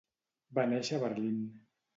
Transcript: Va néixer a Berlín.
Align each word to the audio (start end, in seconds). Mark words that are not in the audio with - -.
Va 0.59 0.63
néixer 0.71 0.99
a 0.99 1.05
Berlín. 1.05 1.39